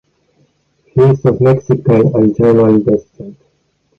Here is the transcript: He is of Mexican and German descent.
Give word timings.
He 0.87 0.99
is 1.01 1.23
of 1.25 1.39
Mexican 1.41 2.07
and 2.15 2.35
German 2.35 2.81
descent. 2.83 3.37